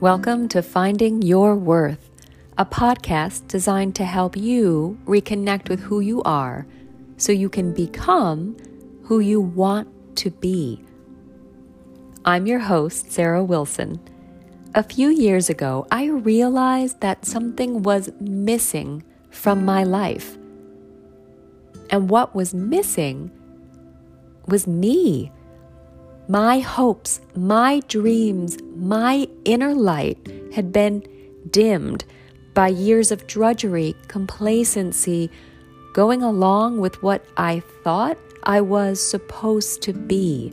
[0.00, 2.10] Welcome to Finding Your Worth,
[2.58, 6.66] a podcast designed to help you reconnect with who you are
[7.16, 8.58] so you can become
[9.04, 10.84] who you want to be.
[12.26, 13.98] I'm your host, Sarah Wilson.
[14.74, 20.36] A few years ago, I realized that something was missing from my life.
[21.88, 23.30] And what was missing
[24.46, 25.32] was me
[26.28, 30.18] my hopes, my dreams, my inner light
[30.54, 31.06] had been
[31.50, 32.04] dimmed
[32.54, 35.30] by years of drudgery, complacency,
[35.92, 40.50] going along with what I thought I was supposed to be.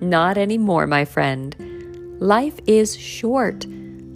[0.00, 1.56] Not anymore, my friend.
[2.20, 3.66] Life is short.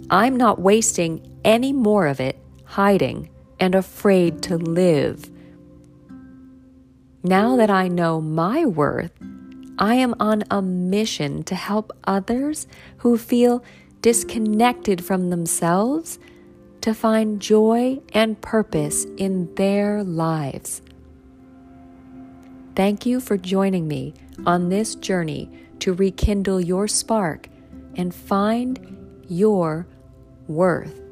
[0.09, 3.29] I'm not wasting any more of it hiding
[3.59, 5.29] and afraid to live.
[7.23, 9.11] Now that I know my worth,
[9.77, 13.63] I am on a mission to help others who feel
[14.01, 16.19] disconnected from themselves
[16.81, 20.81] to find joy and purpose in their lives.
[22.75, 24.13] Thank you for joining me
[24.45, 27.49] on this journey to rekindle your spark
[27.95, 29.87] and find your
[30.47, 31.04] worth.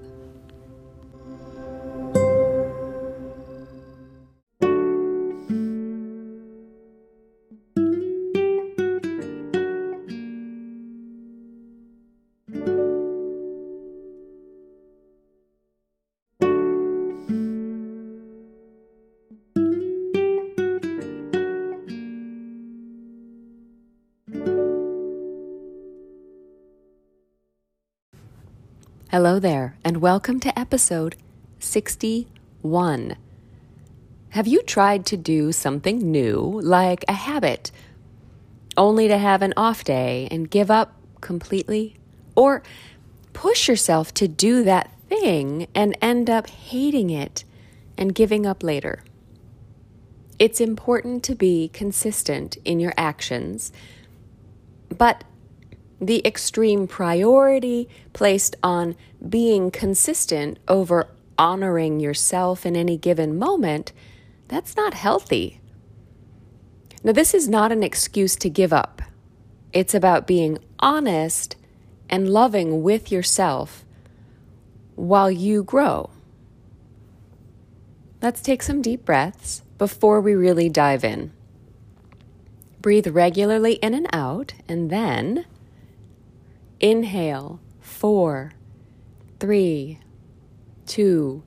[29.13, 31.15] Hello there, and welcome to episode
[31.59, 33.15] 61.
[34.29, 37.71] Have you tried to do something new, like a habit,
[38.75, 41.95] only to have an off day and give up completely?
[42.35, 42.63] Or
[43.33, 47.43] push yourself to do that thing and end up hating it
[47.95, 49.03] and giving up later?
[50.39, 53.71] It's important to be consistent in your actions,
[54.89, 55.23] but
[56.05, 58.95] the extreme priority placed on
[59.27, 63.91] being consistent over honoring yourself in any given moment,
[64.47, 65.59] that's not healthy.
[67.03, 69.01] Now, this is not an excuse to give up.
[69.73, 71.55] It's about being honest
[72.09, 73.83] and loving with yourself
[74.95, 76.11] while you grow.
[78.21, 81.33] Let's take some deep breaths before we really dive in.
[82.81, 85.45] Breathe regularly in and out, and then
[86.83, 88.51] Inhale, four,
[89.39, 89.99] three,
[90.85, 91.41] two,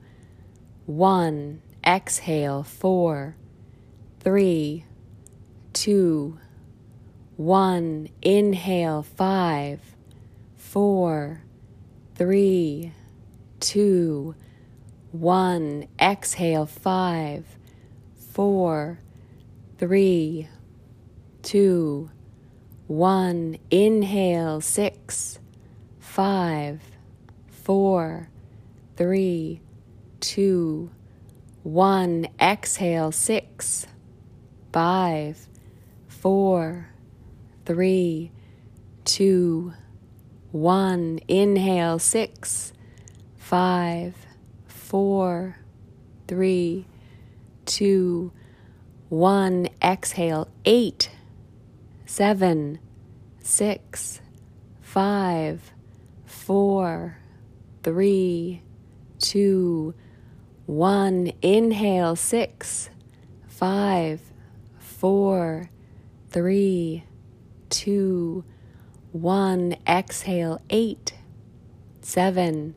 [0.87, 1.61] one.
[1.87, 3.37] Exhale, four,
[4.21, 4.87] three,
[5.75, 6.39] two,
[7.37, 8.09] one.
[8.23, 9.81] Inhale, five,
[10.57, 11.43] four,
[12.15, 12.95] three,
[13.61, 14.35] two,
[15.13, 15.87] one.
[16.01, 17.45] Exhale, five,
[18.33, 19.01] four,
[19.77, 20.49] three,
[21.43, 22.09] two,
[22.87, 25.39] one, inhale, six,
[25.99, 26.81] five,
[27.51, 28.29] four,
[28.97, 29.61] three,
[30.21, 30.91] two,
[31.63, 32.29] one.
[32.41, 33.87] Exhale, six,
[34.73, 35.49] five,
[36.07, 36.91] four,
[37.65, 38.31] three,
[39.05, 39.73] two,
[40.53, 41.19] one.
[41.27, 42.73] Inhale, six,
[43.37, 44.15] five,
[44.69, 45.59] four,
[46.29, 46.87] three,
[47.65, 48.31] two,
[49.09, 49.69] one.
[49.83, 51.11] Exhale, eight
[52.07, 52.79] seven,
[53.43, 54.21] six,
[54.81, 55.73] five,
[56.25, 57.19] four,
[57.83, 58.63] three,
[59.19, 59.95] two,
[60.65, 61.33] one.
[61.43, 62.89] Inhale, six,
[63.49, 64.21] five,
[64.79, 65.69] four,
[66.31, 67.05] three,
[67.69, 68.45] two,
[69.13, 69.77] one.
[69.87, 71.15] Exhale, eight,
[72.01, 72.75] seven,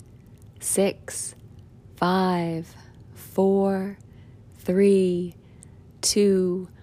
[0.60, 1.36] six,
[1.96, 2.76] five,
[3.14, 3.98] four,
[4.58, 5.36] three,
[6.02, 6.79] two, one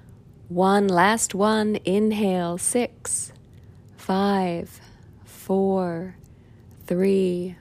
[0.88, 1.76] last one.
[1.84, 2.58] Inhale.
[2.58, 3.32] Six,
[3.96, 4.80] five,
[5.24, 6.16] four,
[6.86, 7.56] three,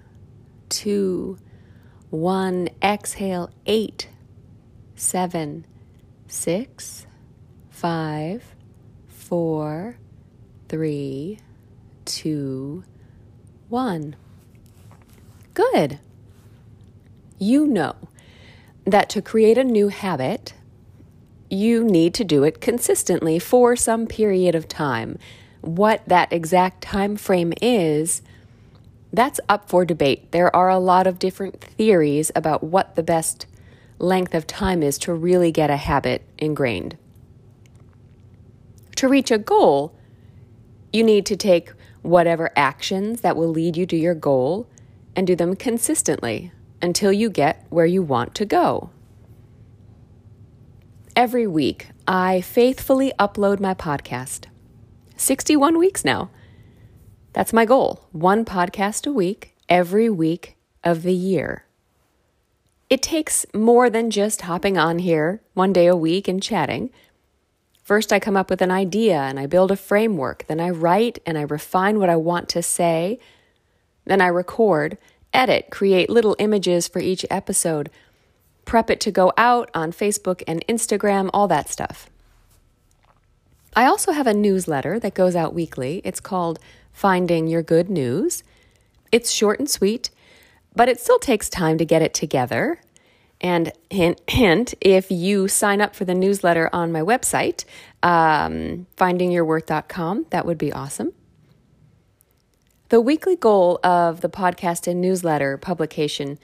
[0.70, 1.38] two,
[2.10, 2.70] one.
[2.82, 3.50] Exhale.
[3.66, 4.10] Eight,
[4.96, 5.66] seven,
[6.28, 7.06] six,
[7.70, 8.44] five,
[9.08, 9.98] four,
[10.70, 11.40] three,
[12.06, 12.84] two,
[13.70, 14.16] one.
[15.54, 16.00] Good.
[17.38, 17.96] You know
[18.86, 20.54] that to create a new habit,
[21.56, 25.18] you need to do it consistently for some period of time.
[25.62, 28.22] What that exact time frame is,
[29.12, 30.32] that's up for debate.
[30.32, 33.48] There are a lot of different theories about what the best
[33.98, 36.98] length of time is to really get a habit ingrained.
[38.98, 39.96] To reach a goal,
[40.96, 41.74] You need to take
[42.04, 44.66] whatever actions that will lead you to your goal
[45.14, 48.92] and do them consistently until you get where you want to go.
[51.16, 54.48] Every week, I faithfully upload my podcast.
[55.16, 56.30] 61 weeks now.
[57.32, 61.64] That's my goal one podcast a week, every week of the year.
[62.90, 66.90] It takes more than just hopping on here one day a week and chatting.
[67.82, 70.46] First, I come up with an idea and I build a framework.
[70.48, 73.20] Then I write and I refine what I want to say.
[74.04, 74.98] Then I record,
[75.34, 77.90] edit, create little images for each episode,
[78.66, 82.10] prep it to go out on Facebook and Instagram, all that stuff.
[83.76, 86.02] I also have a newsletter that goes out weekly.
[86.04, 86.60] It's called
[86.92, 88.44] Finding Your Good News.
[89.12, 90.10] It's short and sweet,
[90.76, 92.82] but it still takes time to get it together.
[93.42, 97.66] And hint, hint, if you sign up for the newsletter on my website,
[98.02, 101.12] um, findingyourworth.com, that would be awesome.
[102.90, 106.40] The weekly goal of the podcast and newsletter publication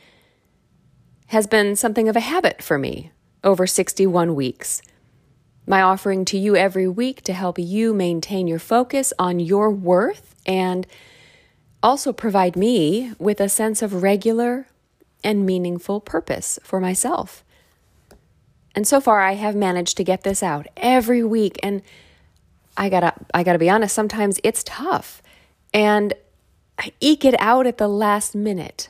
[1.32, 3.10] has been something of a habit for me
[3.42, 4.82] over 61 weeks.
[5.66, 10.36] My offering to you every week to help you maintain your focus on your worth
[10.46, 10.86] and
[11.82, 14.68] also provide me with a sense of regular
[15.24, 17.46] and meaningful purpose for myself.
[18.76, 21.82] And so far I have managed to get this out every week and
[22.76, 25.24] I got to I got to be honest sometimes it's tough
[25.74, 26.14] and
[26.78, 28.90] I eke it out at the last minute.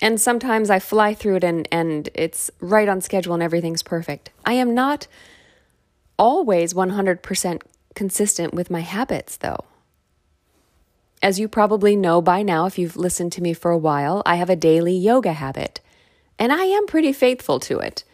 [0.00, 4.30] And sometimes I fly through it and, and it's right on schedule and everything's perfect.
[4.46, 5.08] I am not
[6.18, 7.62] always 100%
[7.94, 9.64] consistent with my habits, though.
[11.20, 14.36] As you probably know by now, if you've listened to me for a while, I
[14.36, 15.80] have a daily yoga habit,
[16.38, 18.04] and I am pretty faithful to it.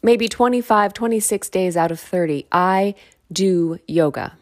[0.00, 2.94] Maybe 25, 26 days out of 30, I
[3.32, 4.34] do yoga.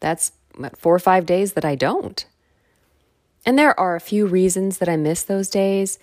[0.00, 0.32] That's
[0.76, 2.26] four or five days that I don't.
[3.44, 5.98] And there are a few reasons that I miss those days.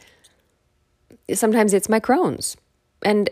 [1.34, 2.58] Sometimes it's my Crohn's.
[3.02, 3.30] And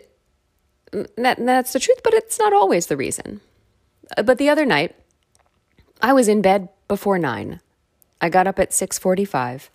[1.18, 3.42] that, that's the truth, but it's not always the reason.
[4.16, 4.96] Uh, but the other night,
[6.02, 7.60] I was in bed before 9.
[8.22, 9.70] I got up at 6:45.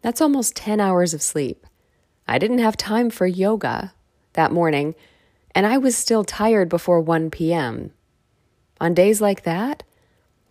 [0.00, 1.66] That's almost 10 hours of sleep.
[2.26, 3.92] I didn't have time for yoga
[4.32, 4.94] that morning,
[5.54, 7.92] and I was still tired before 1 p.m.
[8.80, 9.82] On days like that,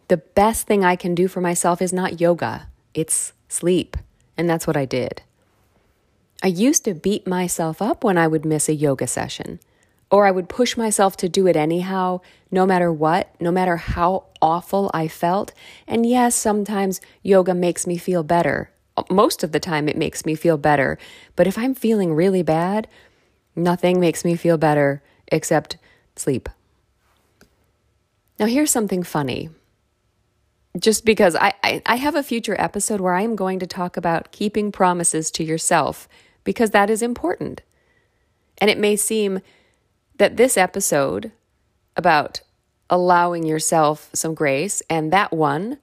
[0.07, 3.97] the best thing I can do for myself is not yoga it's sleep.
[4.37, 5.21] And that's what I did.
[6.41, 9.59] I used to beat myself up when I would miss a yoga session,
[10.11, 12.19] or I would push myself to do it anyhow,
[12.51, 15.53] no matter what, no matter how awful I felt.
[15.87, 18.71] And yes, sometimes yoga makes me feel better.
[19.09, 20.97] Most of the time, it makes me feel better.
[21.35, 22.87] But if I'm feeling really bad,
[23.55, 25.01] nothing makes me feel better
[25.31, 25.77] except
[26.15, 26.49] sleep.
[28.37, 29.49] Now, here's something funny
[30.79, 33.95] just because I, I, I, have a future episode where I am going to talk
[33.95, 36.07] about keeping promises to yourself
[36.43, 37.61] because that is important.
[38.57, 39.41] And it may seem
[40.17, 41.31] that this episode
[41.95, 42.41] about
[42.89, 45.77] allowing yourself some grace and that one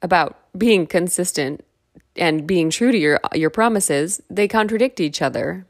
[0.00, 1.64] about being consistent
[2.16, 5.66] and being true to your your promises, they contradict each other.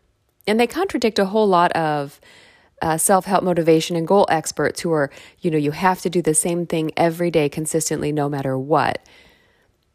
[0.47, 2.21] And they contradict a whole lot of
[2.83, 5.11] uh, self help motivation and goal experts who are,
[5.41, 9.05] you know, you have to do the same thing every day consistently, no matter what.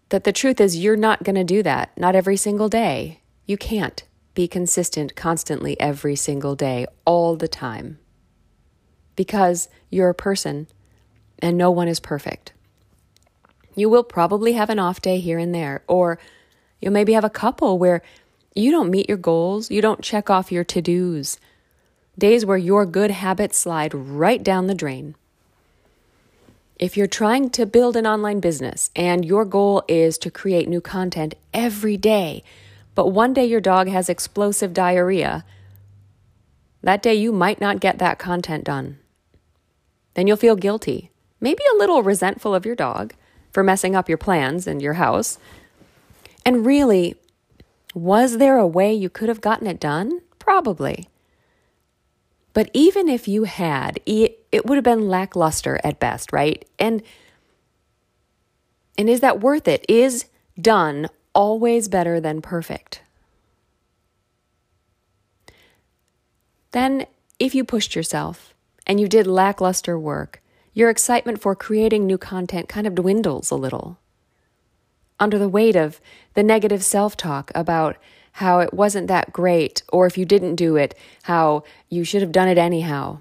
[0.09, 3.21] That the truth is, you're not going to do that, not every single day.
[3.45, 7.99] You can't be consistent constantly every single day, all the time.
[9.15, 10.67] Because you're a person
[11.39, 12.53] and no one is perfect.
[13.75, 16.19] You will probably have an off day here and there, or
[16.79, 18.01] you'll maybe have a couple where
[18.55, 21.37] you don't meet your goals, you don't check off your to dos
[22.17, 25.15] days where your good habits slide right down the drain.
[26.79, 30.81] If you're trying to build an online business and your goal is to create new
[30.81, 32.43] content every day,
[32.95, 35.45] but one day your dog has explosive diarrhea,
[36.81, 38.99] that day you might not get that content done.
[40.15, 43.13] Then you'll feel guilty, maybe a little resentful of your dog
[43.51, 45.37] for messing up your plans and your house.
[46.45, 47.15] And really,
[47.93, 50.21] was there a way you could have gotten it done?
[50.39, 51.07] Probably.
[52.53, 56.67] But even if you had, it, it would have been lackluster at best, right?
[56.79, 57.01] And
[58.95, 59.83] and is that worth it?
[59.89, 60.25] Is
[60.59, 63.01] done always better than perfect?
[66.71, 67.07] Then,
[67.39, 68.53] if you pushed yourself
[68.85, 70.41] and you did lackluster work,
[70.73, 73.97] your excitement for creating new content kind of dwindles a little.
[75.19, 76.01] Under the weight of
[76.33, 77.97] the negative self talk about
[78.33, 82.31] how it wasn't that great, or if you didn't do it, how you should have
[82.31, 83.19] done it anyhow.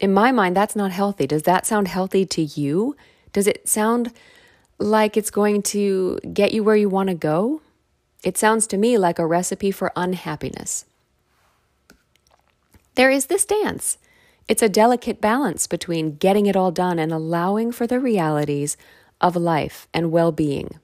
[0.00, 1.26] In my mind, that's not healthy.
[1.26, 2.96] Does that sound healthy to you?
[3.32, 4.12] Does it sound
[4.78, 7.62] like it's going to get you where you want to go?
[8.24, 10.86] It sounds to me like a recipe for unhappiness.
[12.96, 13.98] There is this dance.
[14.48, 18.76] It's a delicate balance between getting it all done and allowing for the realities
[19.20, 20.80] of life and well being.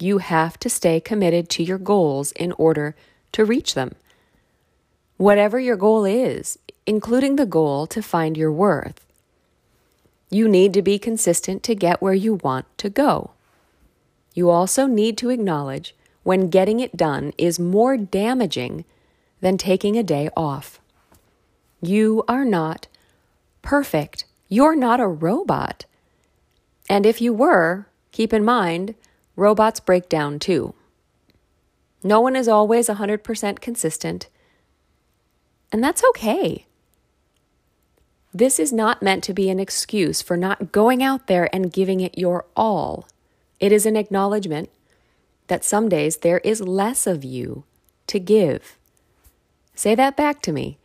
[0.00, 2.96] You have to stay committed to your goals in order
[3.32, 3.94] to reach them.
[5.18, 9.06] Whatever your goal is, including the goal to find your worth,
[10.30, 13.32] you need to be consistent to get where you want to go.
[14.32, 18.86] You also need to acknowledge when getting it done is more damaging
[19.42, 20.80] than taking a day off.
[21.82, 22.86] You are not
[23.60, 24.24] perfect.
[24.48, 25.84] You're not a robot.
[26.88, 28.94] And if you were, keep in mind,
[29.40, 30.74] robots break down too.
[32.04, 34.28] No one is always 100% consistent,
[35.72, 36.66] and that's okay.
[38.32, 42.00] This is not meant to be an excuse for not going out there and giving
[42.00, 43.08] it your all.
[43.58, 44.68] It is an acknowledgement
[45.48, 47.64] that some days there is less of you
[48.06, 48.76] to give.
[49.74, 50.78] Say that back to me.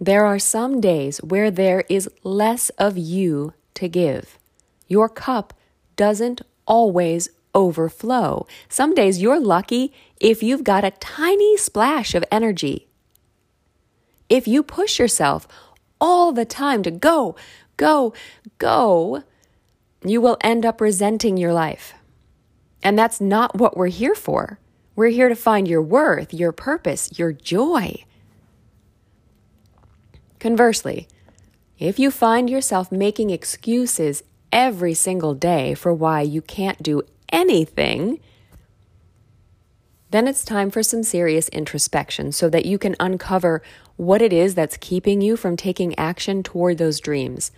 [0.00, 4.38] There are some days where there is less of you to give.
[4.88, 5.54] Your cup
[5.96, 8.46] doesn't always overflow.
[8.68, 12.88] Some days you're lucky if you've got a tiny splash of energy.
[14.28, 15.46] If you push yourself
[16.00, 17.36] all the time to go,
[17.76, 18.12] go,
[18.58, 19.22] go,
[20.04, 21.94] you will end up resenting your life.
[22.82, 24.58] And that's not what we're here for.
[24.96, 28.04] We're here to find your worth, your purpose, your joy.
[30.38, 31.08] Conversely,
[31.78, 37.02] if you find yourself making excuses every single day for why you can't do
[37.34, 38.20] anything,
[40.10, 43.60] then it's time for some serious introspection so that you can uncover
[43.96, 47.50] what it is that's keeping you from taking action toward those dreams.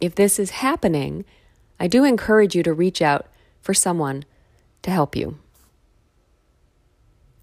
[0.00, 1.26] If this is happening,
[1.78, 3.26] I do encourage you to reach out
[3.60, 4.24] for someone
[4.80, 5.38] to help you.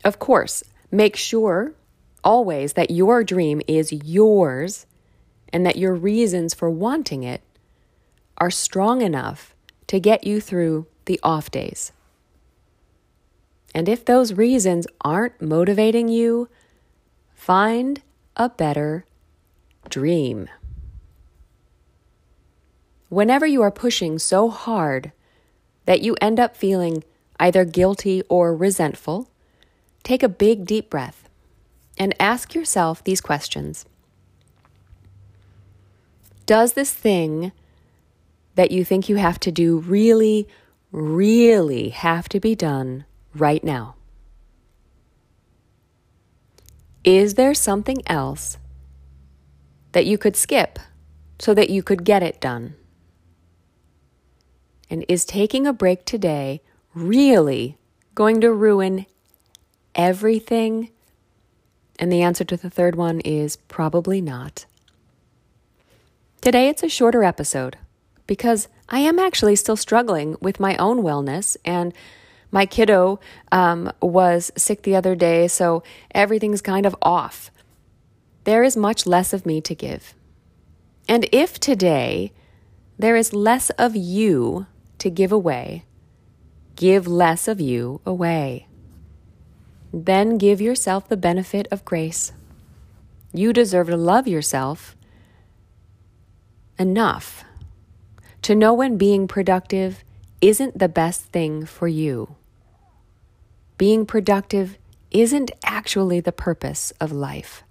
[0.03, 1.73] Of course, make sure
[2.23, 4.87] always that your dream is yours
[5.53, 7.41] and that your reasons for wanting it
[8.39, 9.55] are strong enough
[9.87, 11.91] to get you through the off days.
[13.73, 16.49] And if those reasons aren't motivating you,
[17.33, 18.03] find
[18.35, 19.05] a better
[19.89, 20.47] dream.
[23.09, 25.11] Whenever you are pushing so hard
[25.85, 27.03] that you end up feeling
[27.39, 29.31] either guilty or resentful,
[30.03, 31.27] take a big deep breath
[31.97, 33.87] and ask yourself these questions
[36.45, 37.51] Does this thing
[38.53, 40.47] that you think you have to do really,
[40.91, 43.05] really have to be done
[43.35, 43.95] right now?
[47.03, 48.57] Is there something else
[49.93, 50.79] that you could skip
[51.39, 52.75] so that you could get it done?
[54.89, 56.61] And is taking a break today
[56.93, 57.77] really
[58.15, 59.05] going to ruin
[59.95, 60.91] everything
[61.99, 64.65] and the answer to the third one is probably not.
[66.41, 67.77] Today it's a shorter episode
[68.25, 71.93] because I am actually still struggling with my own wellness and
[72.51, 73.19] my kiddo
[73.51, 75.83] um, was sick the other day, so
[76.15, 77.51] everything's kind of off.
[78.43, 80.15] There is much less of me to give.
[81.07, 82.33] And if today
[82.97, 84.65] there is less of you
[84.97, 85.85] to give away,
[86.75, 88.67] give less of you away.
[89.93, 92.31] Then give yourself the benefit of grace.
[93.31, 94.95] You deserve to love yourself
[96.79, 97.43] enough
[98.49, 100.03] to know when being productive
[100.41, 102.35] isn't the best thing for you.
[103.77, 104.79] Being productive
[105.11, 107.61] isn't actually the purpose of life.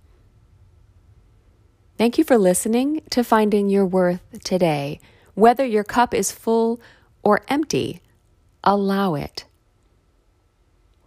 [1.96, 5.00] Thank you for listening to Finding Your Worth today.
[5.34, 6.80] Whether your cup is full
[7.24, 8.00] or empty,
[8.62, 9.46] allow it.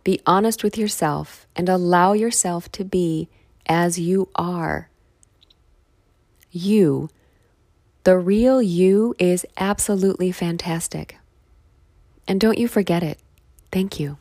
[0.04, 3.30] Be honest with yourself and allow yourself to be
[3.68, 4.90] as you are.
[6.52, 7.10] You,
[8.04, 11.18] the real you, is absolutely fantastic.
[12.28, 13.20] And don't you forget it.
[13.72, 14.18] Thank you.